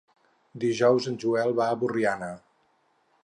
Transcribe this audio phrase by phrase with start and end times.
[0.63, 2.31] Dijous en Joel va a Borriana.